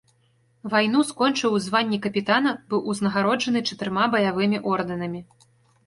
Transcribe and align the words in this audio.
Вайну 0.71 1.01
скончыў 1.09 1.57
у 1.59 1.59
званні 1.67 2.01
капітана, 2.07 2.55
быў 2.75 2.81
узнагароджаны 2.95 3.65
чатырма 3.71 4.11
баявымі 4.19 4.57
ордэнамі. 4.77 5.21